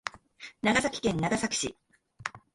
[0.63, 1.77] 長崎県長崎市